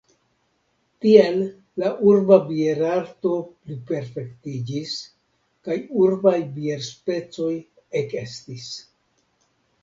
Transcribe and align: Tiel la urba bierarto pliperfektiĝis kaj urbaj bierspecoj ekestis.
Tiel 1.05 1.35
la 1.81 1.89
urba 2.11 2.37
bierarto 2.47 3.33
pliperfektiĝis 3.65 4.95
kaj 5.69 5.77
urbaj 6.07 6.35
bierspecoj 6.57 7.53
ekestis. 8.03 8.67